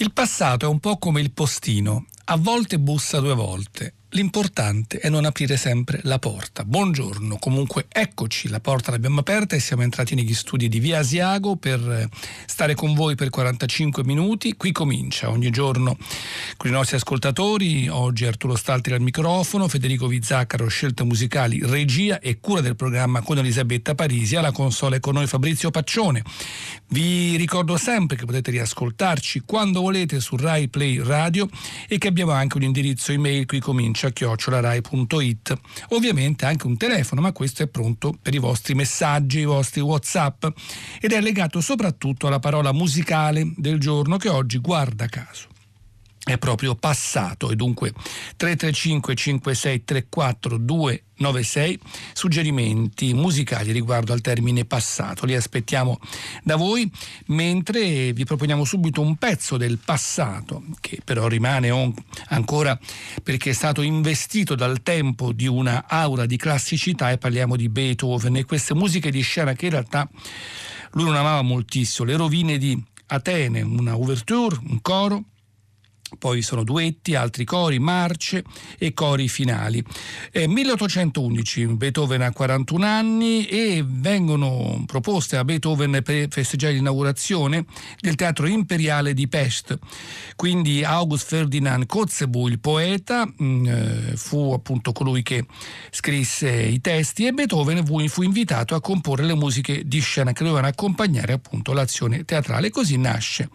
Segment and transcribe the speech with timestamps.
[0.00, 5.08] Il passato è un po' come il postino, a volte bussa due volte, L'importante è
[5.08, 6.64] non aprire sempre la porta.
[6.64, 11.54] Buongiorno, comunque eccoci, la porta l'abbiamo aperta e siamo entrati negli studi di Via Asiago
[11.54, 12.08] per eh,
[12.44, 14.56] stare con voi per 45 minuti.
[14.56, 15.96] Qui comincia ogni giorno
[16.56, 17.86] con i nostri ascoltatori.
[17.86, 23.38] Oggi Arturo Stalti al microfono, Federico Vizzaccaro, scelte musicali, regia e cura del programma con
[23.38, 24.34] Elisabetta Parisi.
[24.34, 26.24] Alla console con noi Fabrizio Paccione.
[26.88, 31.48] Vi ricordo sempre che potete riascoltarci quando volete su Rai Play Radio
[31.86, 35.60] e che abbiamo anche un indirizzo email qui comincia chiocciolarai.it.
[35.90, 40.46] Ovviamente anche un telefono, ma questo è pronto per i vostri messaggi, i vostri WhatsApp
[41.00, 45.48] ed è legato soprattutto alla parola musicale del giorno che oggi, guarda caso,
[46.32, 47.50] è proprio passato.
[47.50, 47.92] E dunque
[48.36, 51.78] 335 5634 296
[52.12, 55.26] suggerimenti musicali riguardo al termine passato.
[55.26, 55.98] Li aspettiamo
[56.42, 56.90] da voi
[57.26, 61.94] mentre vi proponiamo subito un pezzo del passato che però rimane on-
[62.28, 62.78] ancora
[63.22, 68.36] perché è stato investito dal tempo di una aura di classicità e parliamo di Beethoven.
[68.36, 70.08] E queste musiche di scena che in realtà
[70.92, 72.08] lui non amava moltissimo.
[72.08, 75.24] Le rovine di Atene una ouverture un coro
[76.18, 78.44] poi sono duetti, altri cori, marce
[78.78, 79.82] e cori finali.
[80.32, 87.64] Eh, 1811 Beethoven ha 41 anni e vengono proposte a Beethoven per festeggiare l'inaugurazione
[88.00, 89.78] del Teatro Imperiale di Pest.
[90.36, 95.46] Quindi August Ferdinand Kotzebue, il poeta, mh, mm, eh, fu appunto colui che
[95.90, 100.42] scrisse i testi e Beethoven fu, fu invitato a comporre le musiche di scena che
[100.42, 102.70] dovevano accompagnare appunto l'azione teatrale.
[102.70, 103.48] Così nasce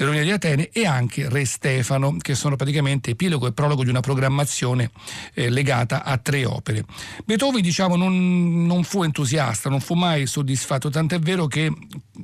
[0.00, 4.00] l'eroina di Atene e anche Re Stefano, che sono praticamente epilogo e prologo di una
[4.00, 4.90] programmazione
[5.34, 6.84] eh, legata a tre opere.
[7.24, 11.70] Beethoven diciamo non, non, fu entusiasta, non fu mai soddisfatto, tant'è vero che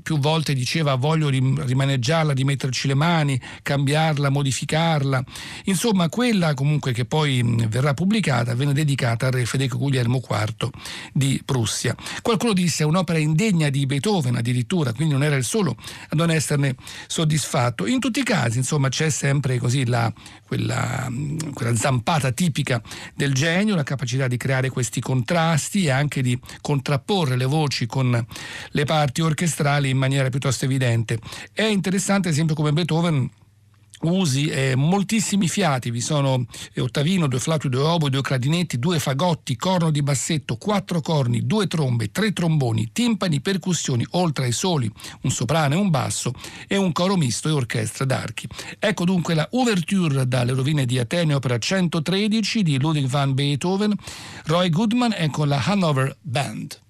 [0.03, 5.23] più volte diceva voglio rimaneggiarla, rimetterci le mani, cambiarla, modificarla.
[5.65, 10.71] Insomma, quella comunque che poi verrà pubblicata venne dedicata al re Federico Guglielmo IV
[11.13, 11.95] di Prussia.
[12.23, 15.77] Qualcuno disse è un'opera indegna di Beethoven addirittura, quindi non era il solo
[16.09, 16.75] a non esserne
[17.07, 17.87] soddisfatto fatto.
[17.87, 20.13] In tutti i casi, insomma, c'è sempre così la,
[20.47, 21.09] quella,
[21.53, 22.81] quella zampata tipica
[23.15, 28.25] del genio, la capacità di creare questi contrasti e anche di contrapporre le voci con
[28.71, 31.19] le parti orchestrali in maniera piuttosto evidente.
[31.53, 33.29] È interessante, ad esempio, come Beethoven
[34.03, 38.99] usi eh, moltissimi fiati, vi sono eh, ottavino, due flauti, due oboe, due clarinetti, due
[38.99, 44.91] fagotti, corno di bassetto, quattro corni, due trombe, tre tromboni, timpani, percussioni, oltre ai soli,
[45.23, 46.33] un soprano e un basso
[46.67, 48.49] e un coro misto e orchestra d'archi.
[48.79, 53.95] Ecco dunque la Ouverture dalle rovine di Atene, opera 113 di Ludwig van Beethoven,
[54.45, 56.81] Roy Goodman e con la Hanover Band.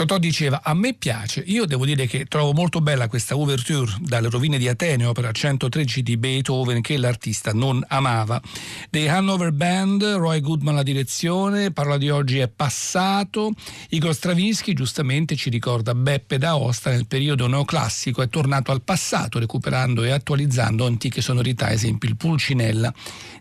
[0.00, 4.30] Totò diceva, a me piace, io devo dire che trovo molto bella questa ouverture dalle
[4.30, 8.40] rovine di Atene, opera 113 di Beethoven, che l'artista non amava.
[8.88, 13.52] The Hanover Band, Roy Goodman la direzione, parola di oggi è passato.
[13.90, 20.02] Igor Stravinsky giustamente ci ricorda Beppe d'Aosta nel periodo neoclassico, è tornato al passato recuperando
[20.02, 22.90] e attualizzando antiche sonorità, esempio il Pulcinella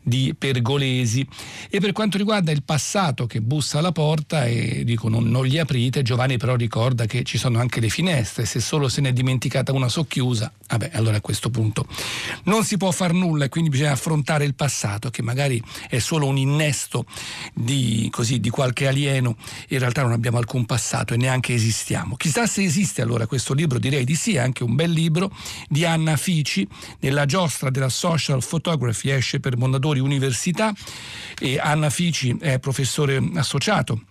[0.01, 1.25] di Pergolesi.
[1.69, 6.01] E per quanto riguarda il passato che bussa alla porta e dicono non gli aprite,
[6.01, 9.71] Giovanni però ricorda che ci sono anche le finestre, se solo se ne è dimenticata
[9.71, 11.85] una socchiusa, vabbè, allora a questo punto
[12.45, 16.25] non si può far nulla e quindi bisogna affrontare il passato che magari è solo
[16.25, 17.05] un innesto
[17.53, 19.35] di, così, di qualche alieno,
[19.67, 22.15] in realtà non abbiamo alcun passato e neanche esistiamo.
[22.15, 25.31] Chissà se esiste allora questo libro, direi di sì, è anche un bel libro
[25.67, 26.67] di Anna Fici,
[27.01, 30.73] nella giostra della Social Photography, esce per Mondadori Università
[31.39, 34.01] e Anna Fici è professore associato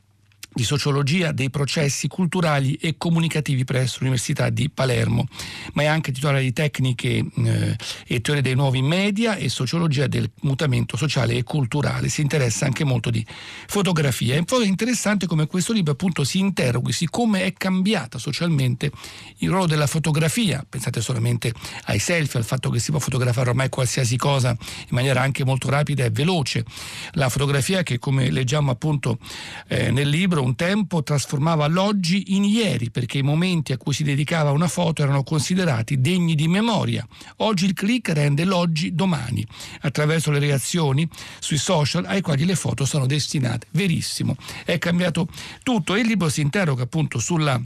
[0.59, 5.29] di sociologia dei processi culturali e comunicativi presso l'Università di Palermo,
[5.75, 10.29] ma è anche titolare di tecniche eh, e teoria dei nuovi media e sociologia del
[10.41, 12.09] mutamento sociale e culturale.
[12.09, 13.25] Si interessa anche molto di
[13.69, 14.35] fotografia.
[14.35, 18.91] È interessante come questo libro appunto si interroghi su come è cambiata socialmente
[19.37, 20.67] il ruolo della fotografia.
[20.69, 21.53] Pensate solamente
[21.85, 25.71] ai selfie, al fatto che si può fotografare ormai qualsiasi cosa in maniera anche molto
[25.71, 26.65] rapida e veloce.
[27.13, 29.21] La fotografia che come leggiamo appunto
[29.69, 34.03] eh, nel libro un tempo trasformava l'oggi in ieri perché i momenti a cui si
[34.03, 37.07] dedicava una foto erano considerati degni di memoria.
[37.39, 39.47] Oggi il click rende l'oggi domani
[39.83, 41.07] attraverso le reazioni
[41.39, 43.67] sui social ai quali le foto sono destinate.
[43.73, 45.29] Verissimo, è cambiato
[45.63, 47.61] tutto e il libro si interroga appunto sulla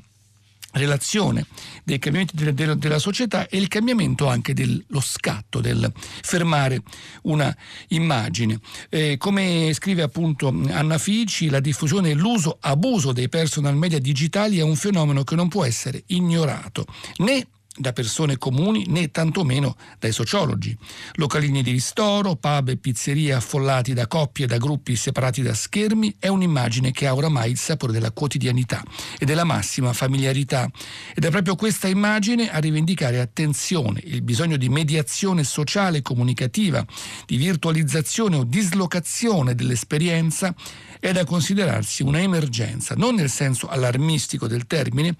[0.73, 1.47] relazione
[1.85, 6.83] dei cambiamenti della, della, della, società e il cambiamento anche dello scatto, del fermare
[7.23, 7.55] una
[7.88, 8.59] immagine.
[8.88, 14.59] Eh, come scrive appunto Anna Fici, la diffusione e l'uso abuso dei personal media digitali
[14.59, 16.85] è un fenomeno che non può essere ignorato
[17.19, 17.47] né
[17.83, 20.75] da persone comuni né tantomeno dai sociologi.
[21.17, 26.17] Localini di ristoro, pub e pizzerie affollati da coppie e da gruppi separati da schermi
[26.19, 28.83] è un'immagine che ha oramai il sapore della quotidianità
[29.19, 30.71] e della massima familiarità.
[31.15, 36.87] Ed è proprio questa immagine a rivendicare attenzione, il bisogno di mediazione sociale e comunicativa,
[37.27, 40.55] di virtualizzazione o dislocazione dell'esperienza
[41.01, 45.17] è da considerarsi una emergenza, non nel senso allarmistico del termine,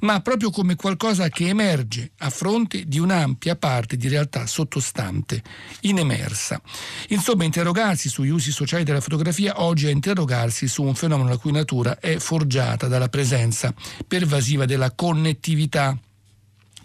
[0.00, 5.42] ma proprio come qualcosa che emerge a fronte di un'ampia parte di realtà sottostante,
[5.80, 6.60] inemersa.
[7.08, 11.52] Insomma, interrogarsi sugli usi sociali della fotografia oggi è interrogarsi su un fenomeno la cui
[11.52, 13.72] natura è forgiata dalla presenza
[14.06, 15.96] pervasiva della connettività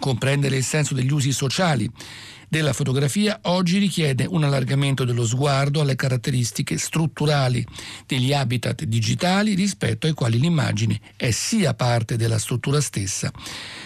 [0.02, 1.90] comprendere il senso degli usi sociali
[2.50, 7.66] della fotografia oggi richiede un allargamento dello sguardo alle caratteristiche strutturali
[8.06, 13.32] degli habitat digitali rispetto ai quali l'immagine è sia parte della struttura stessa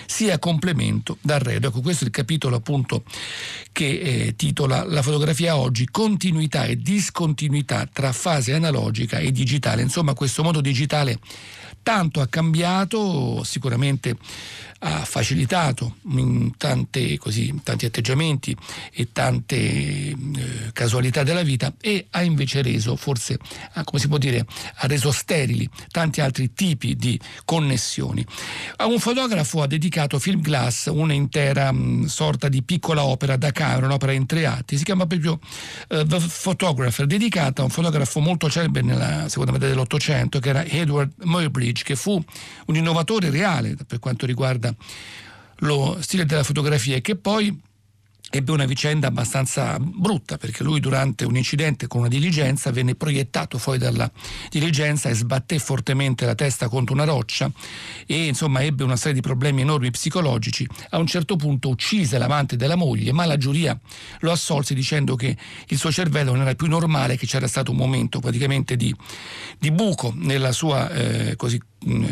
[0.07, 1.67] sia complemento d'arredo.
[1.67, 3.03] Ecco, questo è il capitolo appunto
[3.72, 9.84] che eh, titola La fotografia oggi, continuità e discontinuità tra fase analogica e digitale.
[9.84, 11.19] Insomma, questo modo digitale
[11.86, 14.18] tanto ha cambiato, sicuramente
[14.80, 18.56] ha facilitato in tante, così, tanti atteggiamenti
[18.92, 20.15] e tante eh,
[20.74, 23.38] casualità della vita e ha invece reso, forse,
[23.84, 28.25] come si può dire, ha reso sterili tanti altri tipi di connessioni.
[28.77, 33.86] A un fotografo ha dedicato Film Glass un'intera mh, sorta di piccola opera da camera,
[33.86, 35.39] un'opera in tre atti, si chiama proprio
[35.89, 40.63] uh, The Photographer, dedicata a un fotografo molto celebre nella seconda metà dell'Ottocento che era
[40.63, 42.22] Edward Muybridge, che fu
[42.67, 44.74] un innovatore reale per quanto riguarda
[45.60, 47.58] lo stile della fotografia e che poi
[48.38, 53.58] ebbe una vicenda abbastanza brutta perché lui durante un incidente con una diligenza venne proiettato
[53.58, 54.12] fuori dalla
[54.50, 57.50] diligenza e sbatté fortemente la testa contro una roccia
[58.06, 60.68] e insomma ebbe una serie di problemi enormi psicologici.
[60.89, 63.80] A un certo punto uccise l'amante della moglie ma la giuria
[64.20, 65.38] lo assolse dicendo che
[65.68, 68.94] il suo cervello non era più normale, che c'era stato un momento praticamente di,
[69.58, 71.60] di buco nella sua eh, così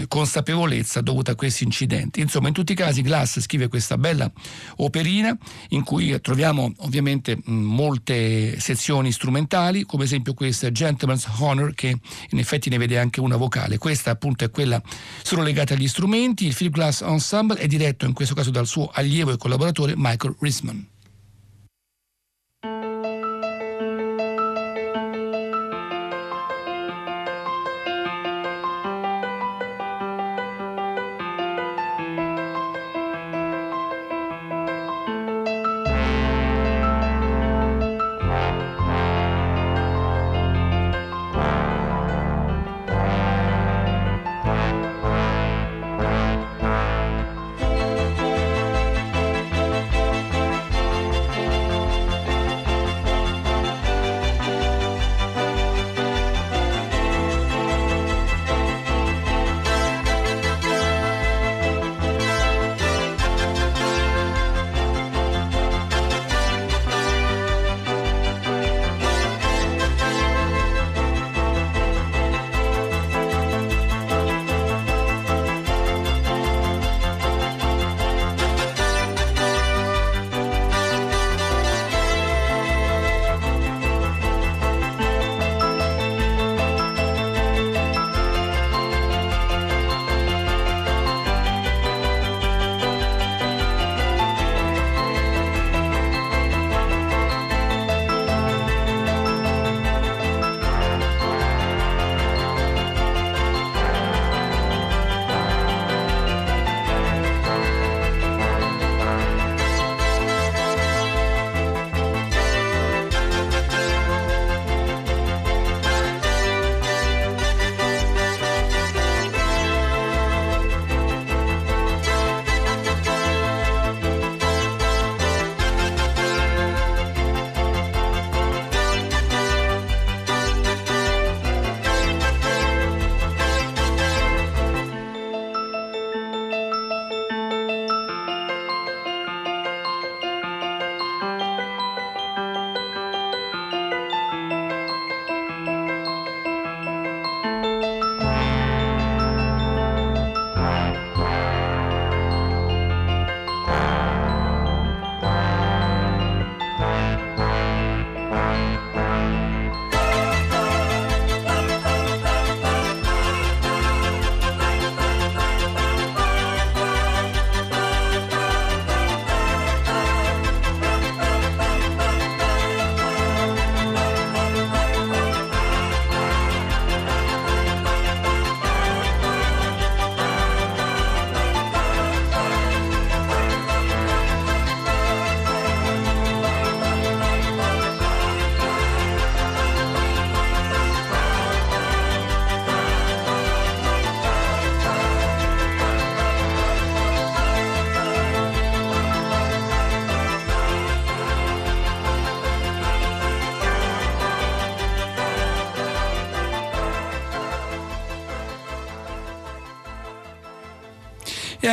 [0.08, 2.22] consapevolezza dovuta a questi incidenti.
[2.22, 4.32] Insomma, in tutti i casi Glass scrive questa bella
[4.78, 5.36] operina
[5.70, 11.98] in cui troviamo ovviamente molte sezioni strumentali, come esempio questa Gentleman's Honor che
[12.30, 13.78] in effetti ne vede anche una vocale.
[13.78, 14.82] Questa appunto è quella
[15.24, 16.46] solo legata agli strumenti.
[16.46, 20.36] Il Philip Glass Ensemble è diretto in questo caso dal suo allievo e collaboratore Michael
[20.40, 20.93] Risman.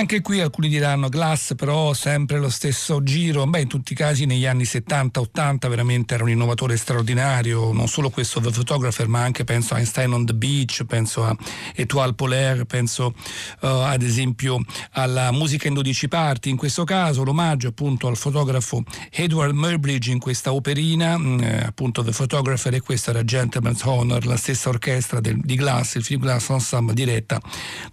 [0.01, 4.25] Anche qui alcuni diranno Glass però sempre lo stesso giro, beh in tutti i casi
[4.25, 9.45] negli anni 70-80 veramente era un innovatore straordinario, non solo questo The Photographer ma anche
[9.45, 11.37] penso a Einstein on the Beach, penso a
[11.75, 13.13] Etoile Polaire, penso
[13.61, 14.61] uh, ad esempio
[14.93, 20.19] alla musica in 12 parti, in questo caso l'omaggio appunto al fotografo Edward Murbridge in
[20.19, 24.71] questa operina, mh, mm, eh, appunto The Photographer e questo era Gentleman's Honor, la stessa
[24.71, 27.39] orchestra del, di Glass, il Philip Glass Ensemble diretta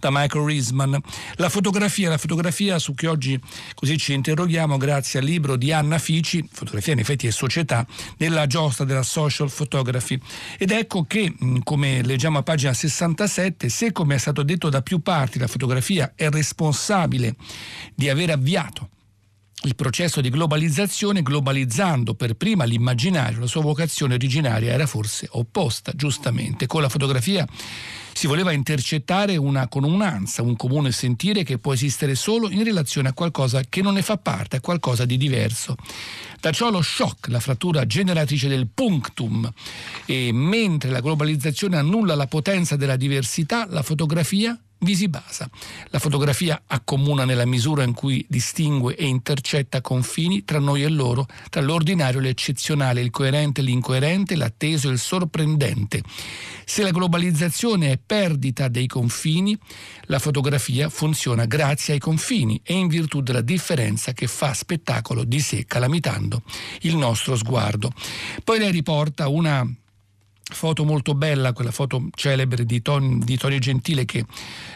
[0.00, 0.98] da Michael Risman.
[1.34, 3.40] La fotografia fotografia, la fotografia su cui oggi
[3.74, 7.86] così ci interroghiamo grazie al libro di Anna Fici, Fotografia in effetti e società,
[8.18, 10.18] nella giostra della social photography.
[10.56, 14.82] Ed ecco che, mm, come leggiamo a pagina 67, se come è stato detto da
[14.82, 17.34] più parti la fotografia è responsabile
[17.94, 18.90] di aver avviato
[19.62, 25.92] il processo di globalizzazione, globalizzando per prima l'immaginario, la sua vocazione originaria era forse opposta,
[25.94, 26.66] giustamente.
[26.66, 27.46] Con la fotografia
[28.12, 33.12] si voleva intercettare una conunanza, un comune sentire che può esistere solo in relazione a
[33.12, 35.76] qualcosa che non ne fa parte, a qualcosa di diverso.
[36.40, 39.52] Da ciò lo shock, la frattura generatrice del punctum.
[40.04, 45.48] E mentre la globalizzazione annulla la potenza della diversità, la fotografia vi si basa.
[45.88, 51.26] La fotografia accomuna nella misura in cui distingue e intercetta confini tra noi e loro,
[51.50, 56.02] tra l'ordinario e l'eccezionale, il coerente e l'incoerente, l'atteso e il sorprendente.
[56.64, 59.58] Se la globalizzazione è perdita dei confini,
[60.02, 65.40] la fotografia funziona grazie ai confini e in virtù della differenza che fa spettacolo di
[65.40, 66.42] sé, calamitando
[66.82, 67.92] il nostro sguardo.
[68.44, 69.66] Poi lei riporta una
[70.50, 74.24] foto molto bella, quella foto celebre di, Ton, di Tonio Gentile che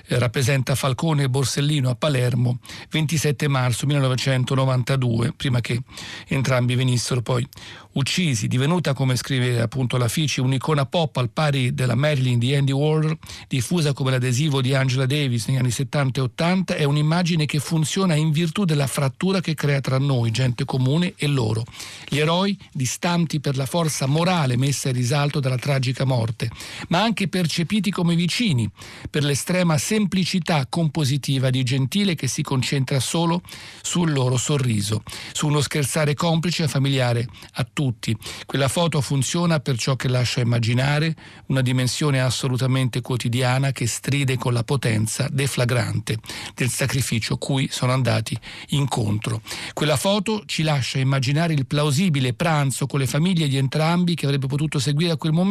[0.07, 2.59] eh, rappresenta Falcone e Borsellino a Palermo
[2.91, 5.81] 27 marzo 1992, prima che
[6.29, 7.47] entrambi venissero poi
[7.93, 12.73] uccisi, divenuta, come scrive appunto la Fici, un'icona pop al pari della Marilyn di Andy
[12.73, 13.17] Warhol,
[13.49, 18.15] diffusa come l'adesivo di Angela Davis negli anni 70 e 80, è un'immagine che funziona
[18.15, 21.65] in virtù della frattura che crea tra noi, gente comune e loro.
[22.09, 26.51] Gli eroi distanti per la forza morale messa in risalto dalla tragica morte,
[26.89, 28.69] ma anche percepiti come vicini,
[29.09, 33.43] per l'estrema semplicità compositiva di Gentile che si concentra solo
[33.81, 38.17] sul loro sorriso, su uno scherzare complice e familiare a tutti.
[38.45, 41.15] Quella foto funziona per ciò che lascia immaginare
[41.47, 46.19] una dimensione assolutamente quotidiana che stride con la potenza deflagrante
[46.57, 48.37] del sacrificio cui sono andati
[48.71, 49.43] incontro.
[49.73, 54.49] Quella foto ci lascia immaginare il plausibile pranzo con le famiglie di entrambi che avrebbe
[54.49, 55.51] potuto seguire a quel momento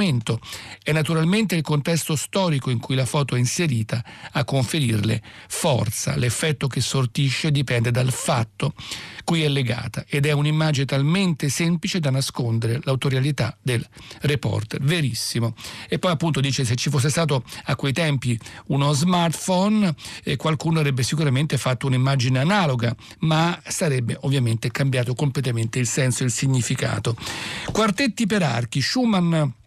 [0.83, 6.15] e naturalmente il contesto storico in cui la foto è inserita a conferirle forza.
[6.15, 8.73] L'effetto che sortisce dipende dal fatto
[9.23, 13.85] cui è legata ed è un'immagine talmente semplice da nascondere l'autorialità del
[14.21, 14.81] reporter.
[14.81, 15.55] Verissimo.
[15.87, 18.37] E poi appunto dice se ci fosse stato a quei tempi
[18.67, 25.87] uno smartphone eh, qualcuno avrebbe sicuramente fatto un'immagine analoga, ma sarebbe ovviamente cambiato completamente il
[25.87, 27.15] senso e il significato.
[27.71, 29.59] Quartetti per archi, Schumann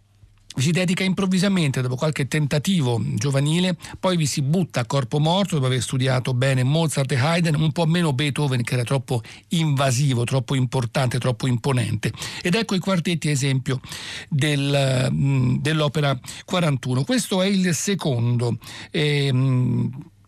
[0.54, 5.56] vi si dedica improvvisamente dopo qualche tentativo giovanile, poi vi si butta a corpo morto
[5.56, 10.24] dopo aver studiato bene Mozart e Haydn, un po' meno Beethoven che era troppo invasivo,
[10.24, 12.12] troppo importante, troppo imponente.
[12.42, 13.80] Ed ecco i quartetti esempio
[14.28, 17.04] del, mm, dell'opera 41.
[17.04, 18.58] Questo è il secondo.
[18.90, 19.86] E, mm,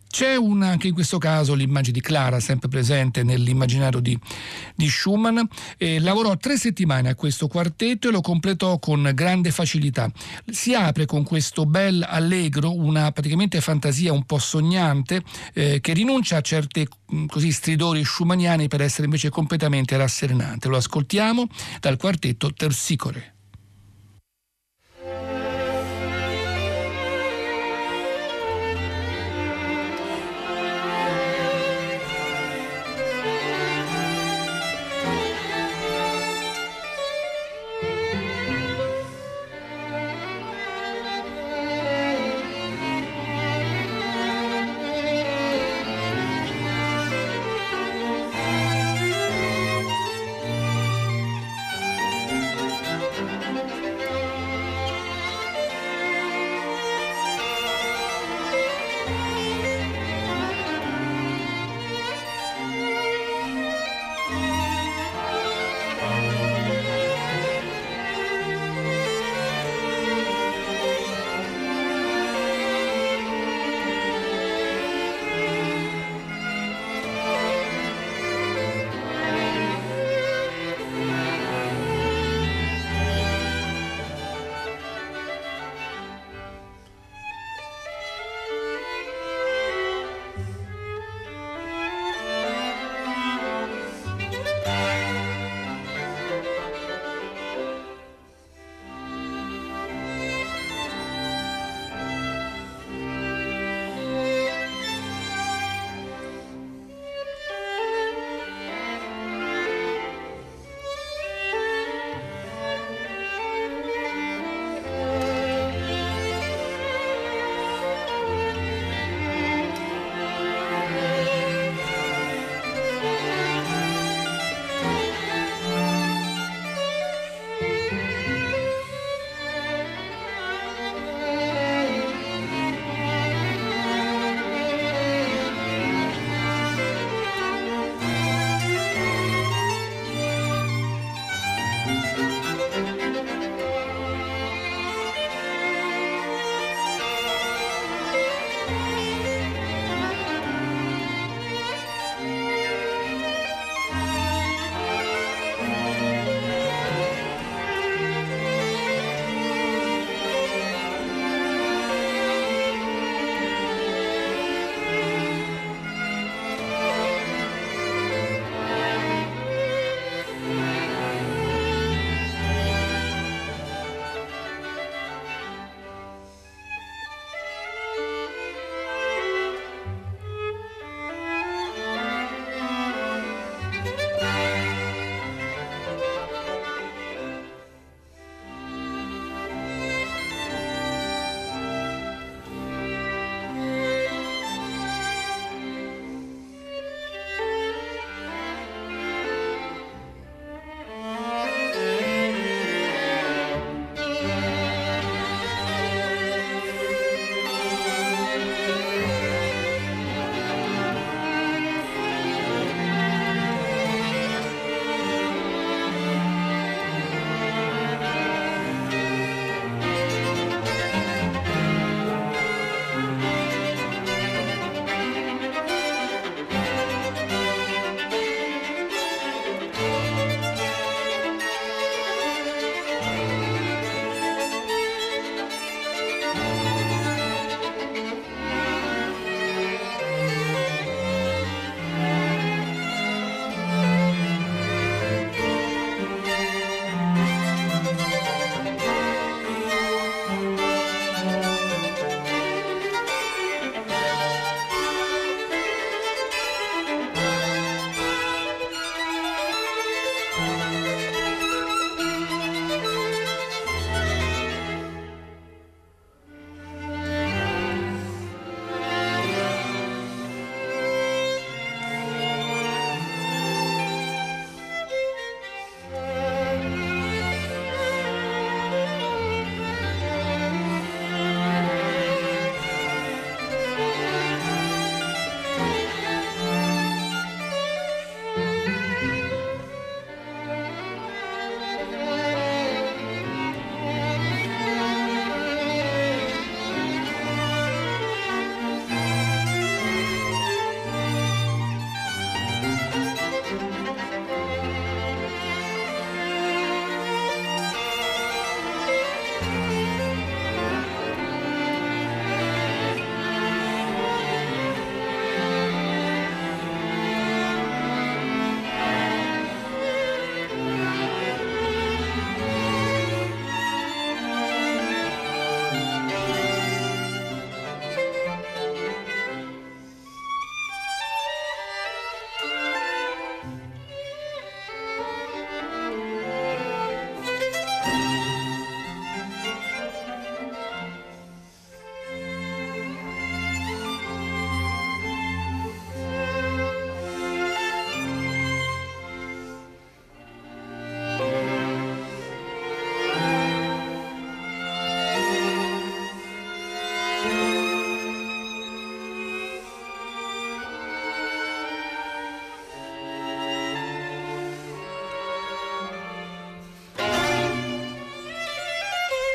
[0.09, 4.17] c'è una, anche in questo caso l'immagine di Clara, sempre presente nell'immaginario di,
[4.75, 5.39] di Schumann.
[5.77, 10.11] Eh, lavorò tre settimane a questo quartetto e lo completò con grande facilità.
[10.49, 16.37] Si apre con questo bel allegro, una praticamente fantasia un po' sognante, eh, che rinuncia
[16.37, 20.67] a certe mm, così stridori schumanniani per essere invece completamente rasserenante.
[20.67, 21.47] Lo ascoltiamo
[21.79, 23.36] dal quartetto Tersicore.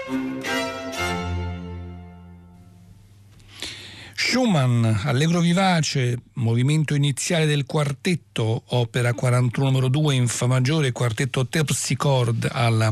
[0.09, 0.72] Música
[4.33, 11.47] Schumann, allegro vivace, movimento iniziale del quartetto, opera 41 numero 2 in Fa maggiore, quartetto
[11.47, 12.91] terzicord alla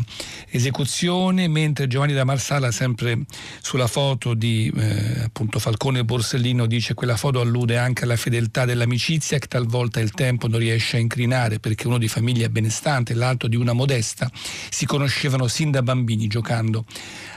[0.50, 3.20] esecuzione, mentre Giovanni da Marsala, sempre
[3.62, 8.66] sulla foto di eh, appunto Falcone e Borsellino, dice quella foto allude anche alla fedeltà
[8.66, 13.16] dell'amicizia che talvolta il tempo non riesce a incrinare perché uno di famiglia benestante e
[13.16, 14.30] l'altro di una modesta
[14.68, 16.84] si conoscevano sin da bambini giocando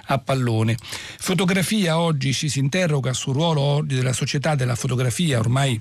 [0.05, 0.77] a pallone.
[1.19, 5.79] Fotografia oggi ci si interroga sul ruolo della società della fotografia ormai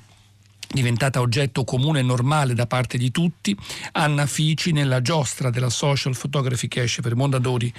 [0.68, 3.56] diventata oggetto comune e normale da parte di tutti,
[3.92, 7.72] Anna Fici nella giostra della Social Photography che esce per Mondadori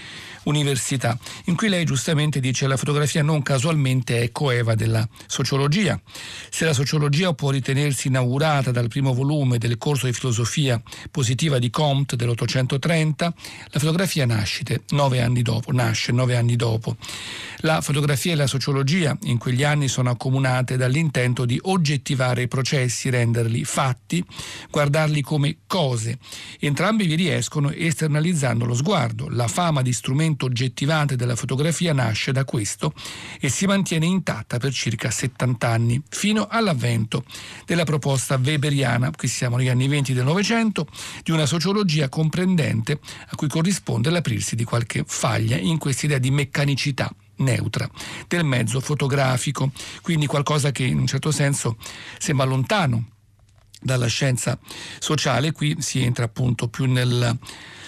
[0.44, 6.00] Università, in cui lei giustamente dice che la fotografia non casualmente è coeva della sociologia.
[6.50, 11.70] Se la sociologia può ritenersi inaugurata dal primo volume del corso di filosofia positiva di
[11.70, 15.72] Comte dell'830, la fotografia nasce nove anni dopo.
[15.72, 16.96] Nasce nove anni dopo.
[17.58, 22.82] La fotografia e la sociologia in quegli anni sono accomunate dall'intento di oggettivare i processi,
[23.10, 24.24] renderli fatti,
[24.70, 26.18] guardarli come cose.
[26.60, 29.28] Entrambi vi riescono esternalizzando lo sguardo.
[29.30, 32.94] La fama di strumento oggettivante della fotografia nasce da questo
[33.40, 37.26] e si mantiene intatta per circa 70 anni, fino all'avvento
[37.66, 40.88] della proposta weberiana, qui siamo negli anni 20 del Novecento,
[41.24, 46.32] di una sociologia comprendente a cui corrisponde l'aprirsi di qualche faglia in questa idea di
[46.32, 47.90] meccanicità neutra
[48.28, 51.78] del mezzo fotografico, quindi qualcosa che in un certo senso
[52.18, 53.10] sembra lontano
[53.82, 54.58] dalla scienza
[55.00, 57.38] sociale, qui si entra appunto più nel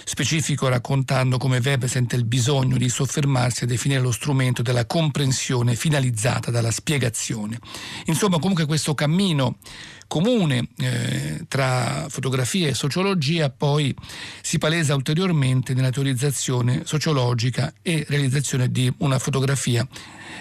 [0.07, 5.75] specifico raccontando come Weber sente il bisogno di soffermarsi a definire lo strumento della comprensione
[5.75, 7.59] finalizzata dalla spiegazione.
[8.05, 9.57] Insomma, comunque questo cammino
[10.07, 13.95] comune eh, tra fotografia e sociologia poi
[14.41, 19.87] si palesa ulteriormente nella teorizzazione sociologica e realizzazione di una fotografia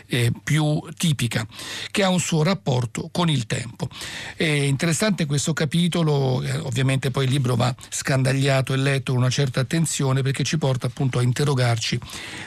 [0.06, 1.46] eh, più tipica,
[1.90, 3.88] che ha un suo rapporto con il tempo.
[4.36, 9.30] È interessante questo capitolo, eh, ovviamente poi il libro va scandagliato e letto con una
[9.30, 11.98] certa attenzione perché ci porta appunto a interrogarci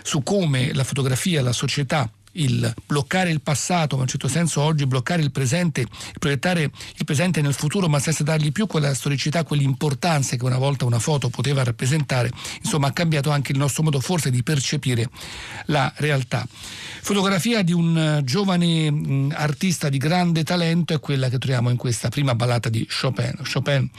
[0.04, 4.62] su come la fotografia, la società, il bloccare il passato, ma in un certo senso
[4.62, 5.86] oggi bloccare il presente,
[6.20, 10.86] proiettare il presente nel futuro, ma senza dargli più quella storicità, quell'importanza che una volta
[10.86, 15.10] una foto poteva rappresentare, insomma ha cambiato anche il nostro modo forse di percepire
[15.66, 16.48] la realtà.
[17.02, 21.78] Fotografia di un eh, giovane mh, artista di grande talento è quella che troviamo in
[21.78, 23.40] questa prima ballata di Chopin.
[23.52, 23.90] Chopin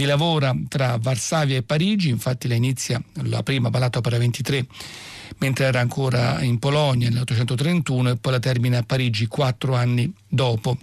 [0.00, 4.66] vi lavora tra Varsavia e Parigi, infatti la inizia la prima ballata opera 23
[5.38, 10.78] mentre era ancora in Polonia nell'831 e poi la termina a Parigi quattro anni dopo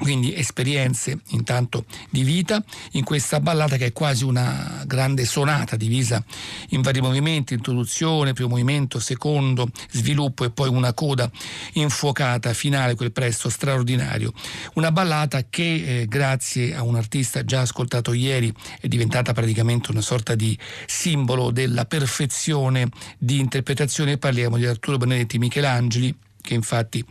[0.00, 6.24] quindi esperienze intanto di vita in questa ballata che è quasi una grande sonata divisa
[6.70, 11.30] in vari movimenti, introduzione, primo movimento, secondo, sviluppo e poi una coda
[11.74, 14.32] infuocata finale, quel presto straordinario.
[14.74, 20.00] Una ballata che eh, grazie a un artista già ascoltato ieri è diventata praticamente una
[20.00, 27.04] sorta di simbolo della perfezione di interpretazione, parliamo di Arturo Benedetti Michelangeli che infatti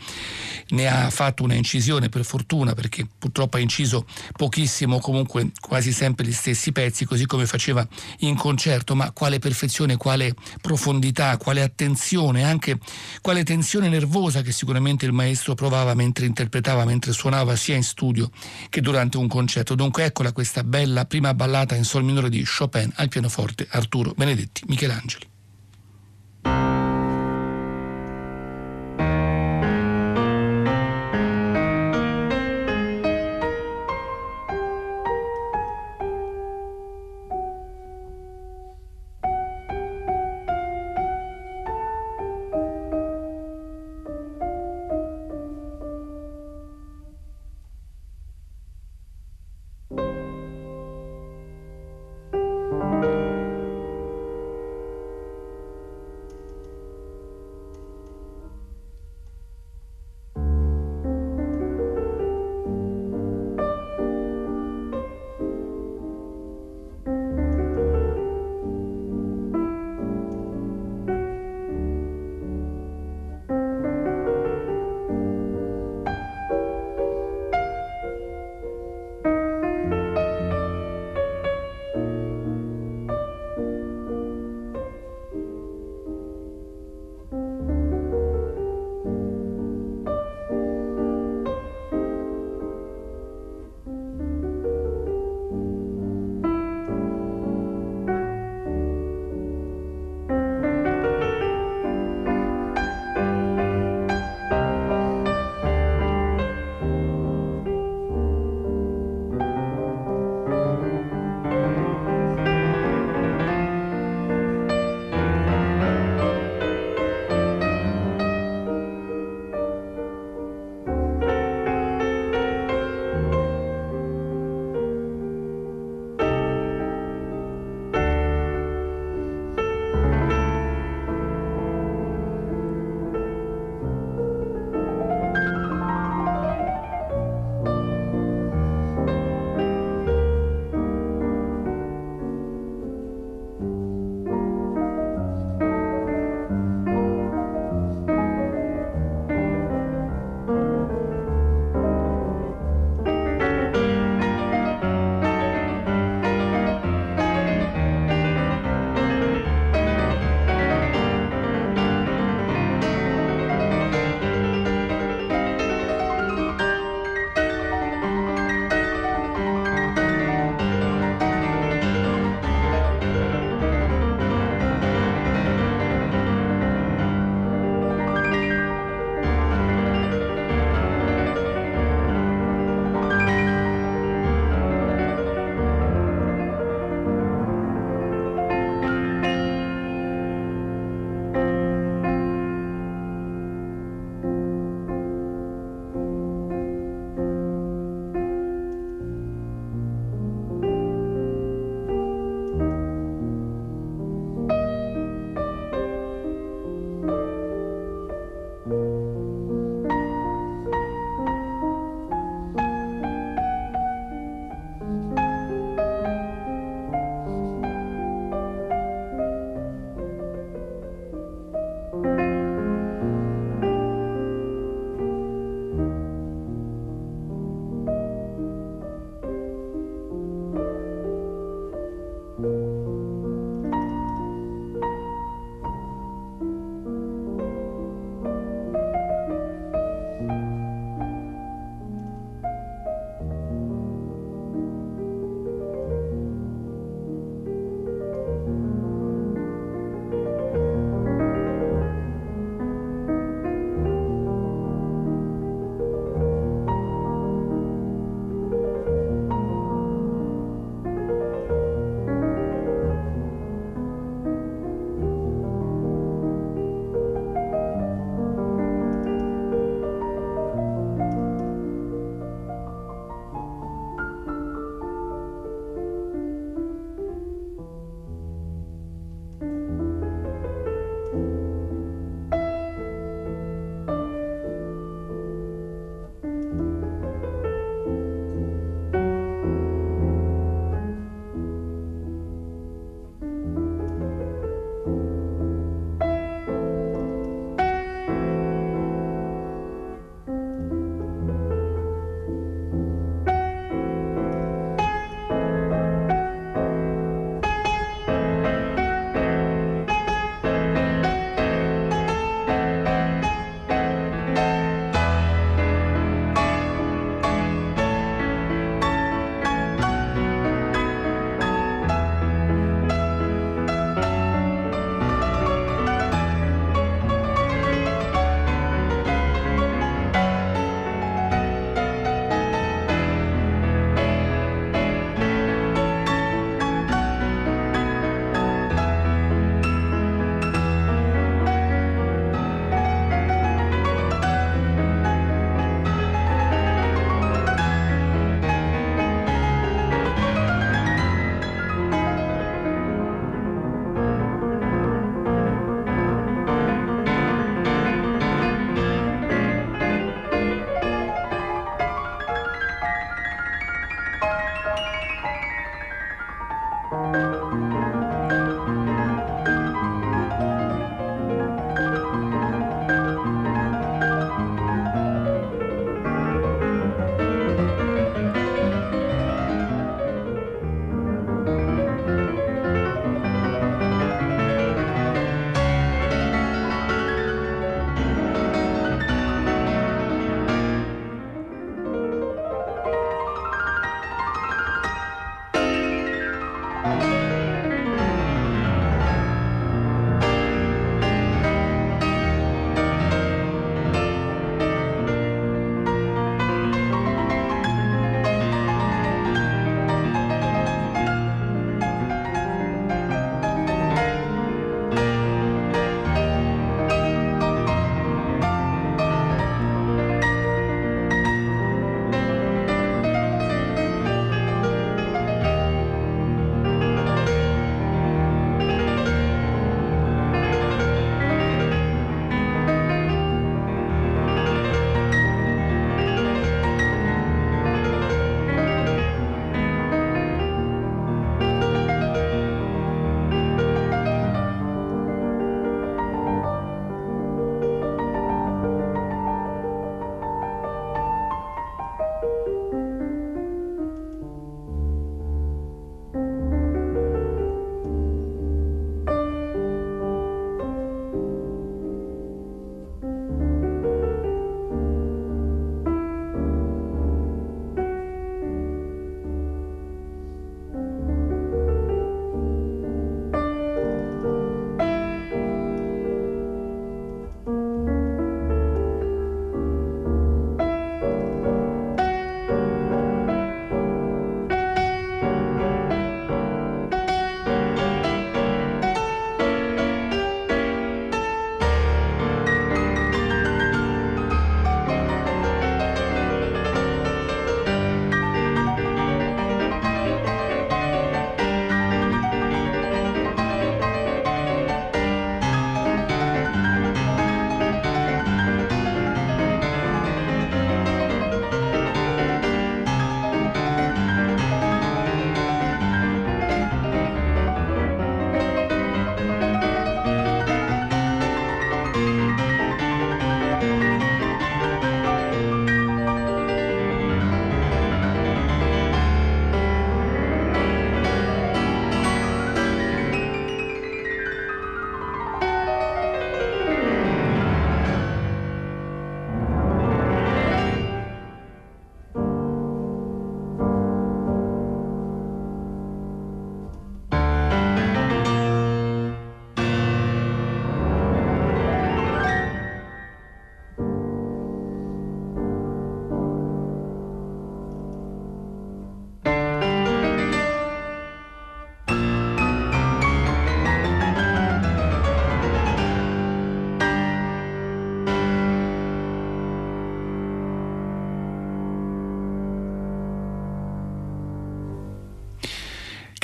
[0.70, 6.26] ne ha fatto una incisione per fortuna perché purtroppo ha inciso pochissimo, comunque quasi sempre
[6.26, 7.88] gli stessi pezzi, così come faceva
[8.20, 12.78] in concerto, ma quale perfezione, quale profondità, quale attenzione, anche
[13.22, 18.30] quale tensione nervosa che sicuramente il maestro provava mentre interpretava, mentre suonava sia in studio
[18.70, 19.76] che durante un concerto.
[19.76, 24.64] Dunque eccola questa bella prima ballata in sol minore di Chopin al pianoforte Arturo Benedetti
[24.68, 25.28] Michelangeli.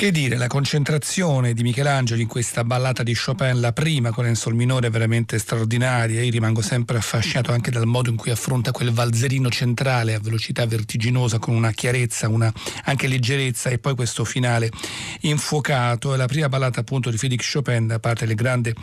[0.06, 4.54] Che dire, la concentrazione di Michelangelo in questa ballata di Chopin, la prima con sol
[4.54, 6.22] minore, è veramente straordinaria.
[6.22, 10.64] Io rimango sempre affascinato anche dal modo in cui affronta quel valzerino centrale a velocità
[10.64, 12.52] vertiginosa, con una chiarezza, una
[12.84, 14.70] anche leggerezza, e poi questo finale
[15.22, 16.14] infuocato.
[16.14, 18.74] È la prima ballata appunto di Félix Chopin da parte del grande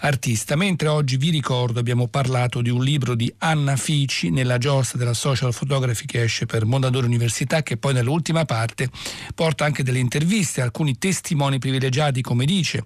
[0.00, 0.56] artista.
[0.56, 5.14] Mentre oggi vi ricordo, abbiamo parlato di un libro di Anna Fici nella giostra della
[5.14, 8.90] Social Photography che esce per Mondadori Università, che poi nell'ultima parte
[9.34, 12.84] porta anche delle interviste alcuni testimoni privilegiati, come dice,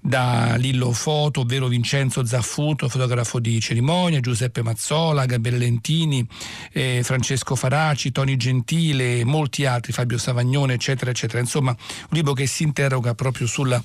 [0.00, 6.26] da Lillo Foto, ovvero Vincenzo Zaffuto, fotografo di cerimonia, Giuseppe Mazzola, Gabriele Lentini,
[6.72, 11.40] eh, Francesco Faraci, Toni Gentile, molti altri, Fabio Savagnone, eccetera, eccetera.
[11.40, 13.80] Insomma, un libro che si interroga proprio sul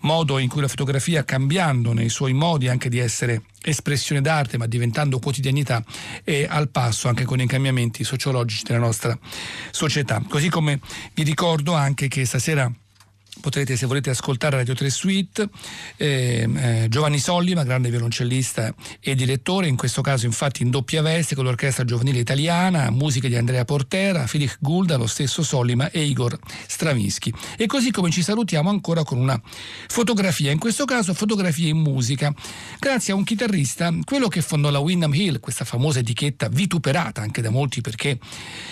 [0.00, 4.66] modo in cui la fotografia, cambiando nei suoi modi anche di essere espressione d'arte ma
[4.66, 5.84] diventando quotidianità
[6.24, 9.18] è al passo anche con i cambiamenti sociologici della nostra
[9.70, 10.22] società.
[10.26, 10.80] Così come
[11.14, 12.74] vi ricordo anche che stasera será.
[13.40, 15.48] Potrete se volete ascoltare Radio 3 Suite
[15.96, 21.34] eh, eh, Giovanni Sollima, grande violoncellista e direttore, in questo caso infatti in doppia veste
[21.34, 26.38] con l'orchestra giovanile italiana, musiche di Andrea Portera, Felix Gulda, lo stesso Sollima e Igor
[26.66, 27.32] Stravinsky.
[27.56, 29.40] E così come ci salutiamo ancora con una
[29.88, 32.32] fotografia, in questo caso fotografia in musica,
[32.78, 37.40] grazie a un chitarrista, quello che fondò la Wyndham Hill, questa famosa etichetta vituperata anche
[37.40, 38.18] da molti perché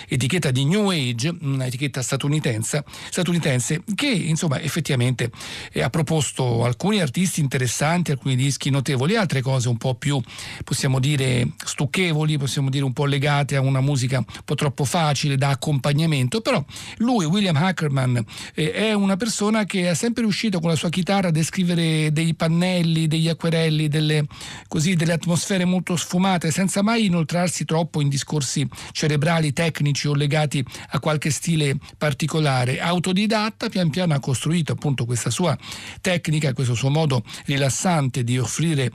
[0.07, 5.31] etichetta di New Age, un'etichetta statunitense, statunitense che insomma effettivamente
[5.71, 10.21] eh, ha proposto alcuni artisti interessanti, alcuni dischi notevoli, altre cose un po' più,
[10.63, 15.37] possiamo dire, stucchevoli, possiamo dire un po' legate a una musica un po' troppo facile
[15.37, 16.63] da accompagnamento, però
[16.97, 21.29] lui, William Ackerman, eh, è una persona che è sempre riuscito con la sua chitarra
[21.29, 24.25] a descrivere dei pannelli, degli acquerelli, delle,
[24.67, 30.63] così, delle atmosfere molto sfumate, senza mai inoltrarsi troppo in discorsi cerebrali, tecnici o legati
[30.89, 32.79] a qualche stile particolare.
[32.79, 35.57] Autodidatta, pian piano ha costruito costruito appunto questa sua
[36.01, 38.91] tecnica, questo suo modo rilassante di offrire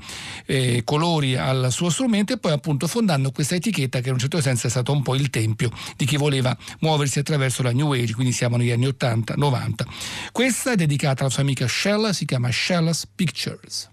[0.47, 4.41] eh, colori al suo strumento e poi appunto fondando questa etichetta che in un certo
[4.41, 8.15] senso è stato un po' il tempio di chi voleva muoversi attraverso la New Age,
[8.15, 9.73] quindi siamo negli anni 80-90.
[10.33, 13.93] Questa è dedicata alla sua amica Shella, si chiama Shella's Pictures.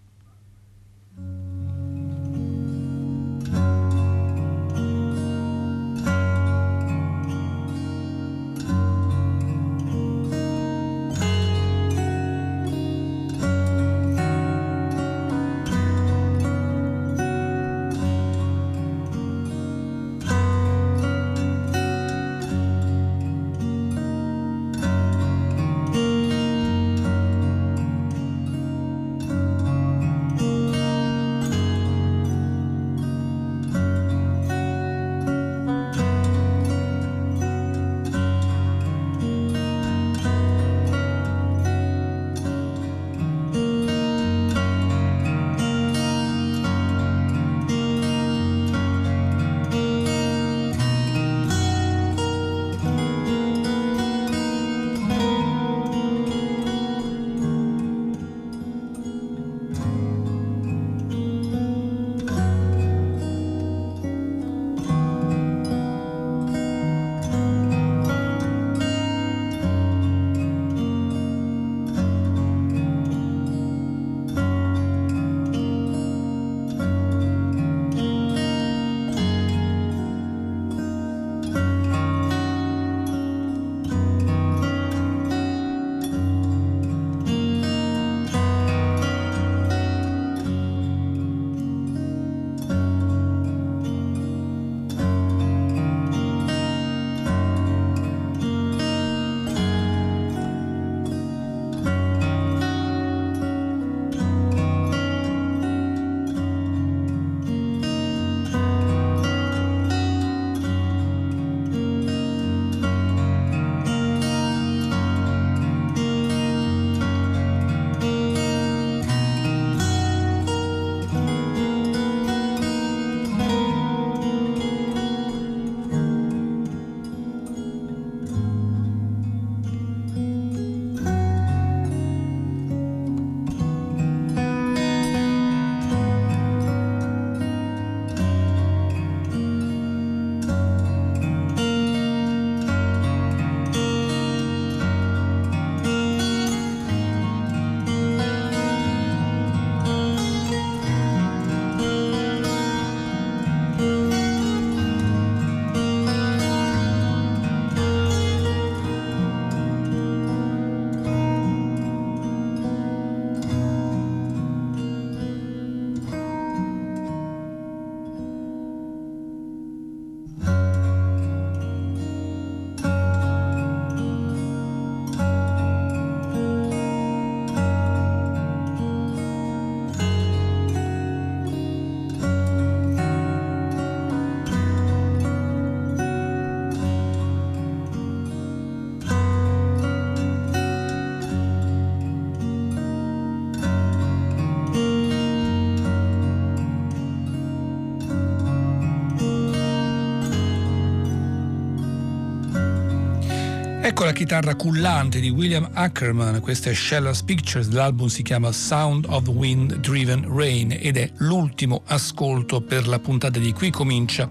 [204.01, 209.05] Ecco la chitarra cullante di William Ackerman, questa è Shellers Pictures, l'album si chiama Sound
[209.07, 214.27] of Wind Driven Rain ed è l'ultimo ascolto per la puntata di Qui Comincia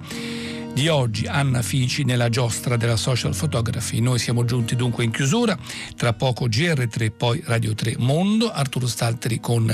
[0.75, 4.01] di oggi Anna Fici nella giostra della social photography.
[4.01, 5.57] Noi siamo giunti dunque in chiusura,
[5.95, 9.73] tra poco GR3, poi Radio 3 Mondo, Arturo Stalteri con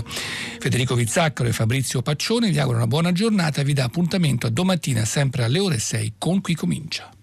[0.60, 2.50] Federico Vizzaccaro e Fabrizio Paccione.
[2.50, 6.16] Vi auguro una buona giornata e vi dà appuntamento a domattina sempre alle ore 6
[6.18, 7.15] con Qui Comincia.